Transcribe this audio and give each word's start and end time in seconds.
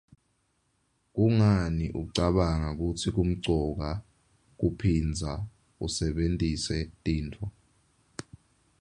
Kungani 1.13 1.85
ucabanga 2.01 2.69
kutsi 2.79 3.07
kumcoka 3.15 3.89
kuphindza 4.59 5.31
usebentise 5.85 6.77
tintfo? 7.03 7.45